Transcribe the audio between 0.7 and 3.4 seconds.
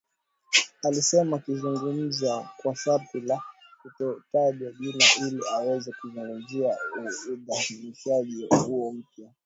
alisema akizungumza kwa sharti